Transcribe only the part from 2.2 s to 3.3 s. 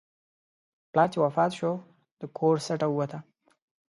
کور سټه ووته.